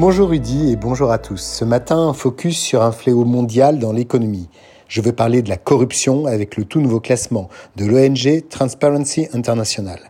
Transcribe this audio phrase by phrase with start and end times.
[0.00, 1.42] Bonjour Rudy et bonjour à tous.
[1.42, 4.48] Ce matin, focus sur un fléau mondial dans l'économie.
[4.88, 10.00] Je veux parler de la corruption avec le tout nouveau classement de l'ONG Transparency International.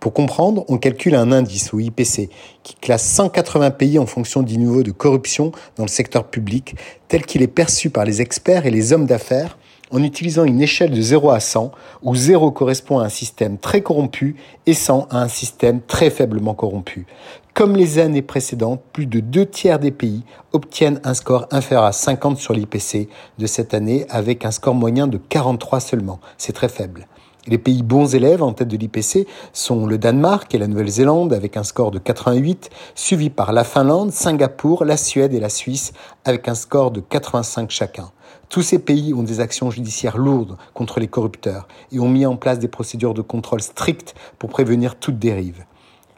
[0.00, 2.28] Pour comprendre, on calcule un indice ou IPC
[2.62, 6.76] qui classe 180 pays en fonction du niveau de corruption dans le secteur public
[7.08, 9.56] tel qu'il est perçu par les experts et les hommes d'affaires
[9.92, 13.80] en utilisant une échelle de 0 à 100, où 0 correspond à un système très
[13.80, 14.36] corrompu
[14.66, 17.06] et 100 à un système très faiblement corrompu.
[17.54, 20.22] Comme les années précédentes, plus de deux tiers des pays
[20.52, 23.08] obtiennent un score inférieur à 50 sur l'IPC
[23.38, 26.20] de cette année, avec un score moyen de 43 seulement.
[26.36, 27.06] C'est très faible.
[27.48, 31.56] Les pays bons élèves en tête de l'IPC sont le Danemark et la Nouvelle-Zélande avec
[31.56, 35.94] un score de 88, suivi par la Finlande, Singapour, la Suède et la Suisse
[36.26, 38.10] avec un score de 85 chacun.
[38.48, 42.36] Tous ces pays ont des actions judiciaires lourdes contre les corrupteurs et ont mis en
[42.36, 45.64] place des procédures de contrôle strictes pour prévenir toute dérive.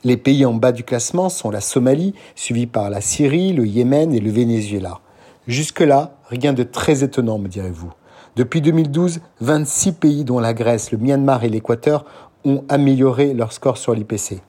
[0.04, 4.14] Les pays en bas du classement sont la Somalie, suivie par la Syrie, le Yémen
[4.14, 5.00] et le Venezuela.
[5.48, 7.92] Jusque-là, rien de très étonnant, me direz-vous.
[8.36, 12.04] Depuis 2012, 26 pays, dont la Grèce, le Myanmar et l'Équateur,
[12.44, 14.40] ont amélioré leur score sur l'IPC.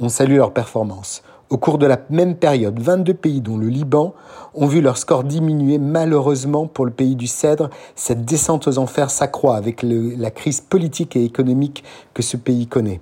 [0.00, 1.22] On salue leur performance.
[1.50, 4.14] Au cours de la même période, 22 pays, dont le Liban,
[4.54, 5.78] ont vu leur score diminuer.
[5.78, 11.16] Malheureusement, pour le pays du Cèdre, cette descente aux enfers s'accroît avec la crise politique
[11.16, 11.82] et économique
[12.14, 13.00] que ce pays connaît.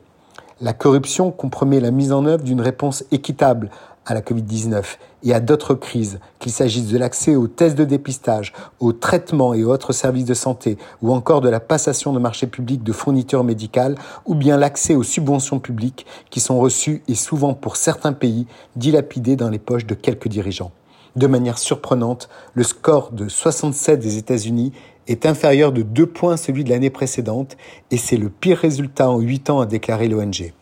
[0.63, 3.69] La corruption compromet la mise en œuvre d'une réponse équitable
[4.09, 4.83] à la Covid-19
[5.23, 9.65] et à d'autres crises, qu'il s'agisse de l'accès aux tests de dépistage, aux traitements et
[9.65, 13.97] autres services de santé, ou encore de la passation de marchés publics de fournitures médicales,
[14.25, 19.37] ou bien l'accès aux subventions publiques qui sont reçues et souvent pour certains pays dilapidées
[19.37, 20.73] dans les poches de quelques dirigeants.
[21.17, 24.73] De manière surprenante, le score de 67 des États-Unis
[25.07, 27.57] est inférieur de 2 points à celui de l'année précédente
[27.91, 30.53] et c'est le pire résultat en 8 ans, a déclaré l'ONG.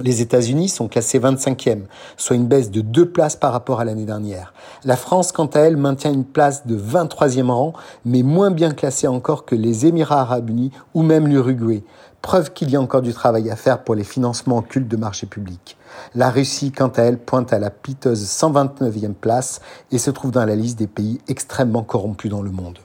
[0.00, 1.82] Les États-Unis sont classés 25e,
[2.16, 4.54] soit une baisse de deux places par rapport à l'année dernière.
[4.84, 7.74] La France, quant à elle, maintient une place de 23e rang,
[8.06, 11.84] mais moins bien classée encore que les Émirats arabes unis ou même l'Uruguay.
[12.22, 15.26] Preuve qu'il y a encore du travail à faire pour les financements occultes de marchés
[15.26, 15.76] publics.
[16.14, 19.60] La Russie, quant à elle, pointe à la piteuse 129e place
[19.92, 22.78] et se trouve dans la liste des pays extrêmement corrompus dans le monde.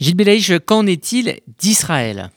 [0.00, 2.30] Gilles Belaïch, qu'en est-il d'Israël?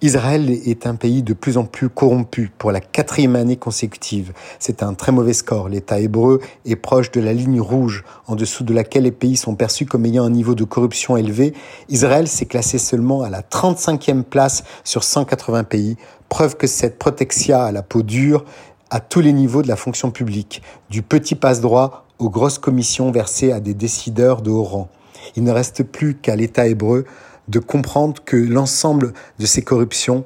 [0.00, 4.32] Israël est un pays de plus en plus corrompu pour la quatrième année consécutive.
[4.60, 5.68] C'est un très mauvais score.
[5.68, 9.56] L'État hébreu est proche de la ligne rouge, en dessous de laquelle les pays sont
[9.56, 11.52] perçus comme ayant un niveau de corruption élevé.
[11.88, 15.96] Israël s'est classé seulement à la 35e place sur 180 pays,
[16.28, 18.44] preuve que cette protexia à la peau dure
[18.90, 23.50] à tous les niveaux de la fonction publique, du petit passe-droit aux grosses commissions versées
[23.50, 24.88] à des décideurs de haut rang.
[25.34, 27.04] Il ne reste plus qu'à l'État hébreu
[27.48, 30.24] de comprendre que l'ensemble de ces corruptions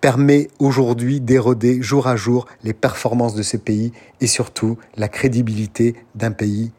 [0.00, 5.94] permet aujourd'hui d'éroder jour à jour les performances de ces pays et surtout la crédibilité
[6.14, 6.72] d'un pays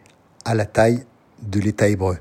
[0.46, 1.06] à la taille
[1.42, 2.18] de l'État hébreu.